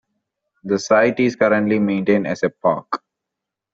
[0.63, 3.03] The site is currently maintained as a park.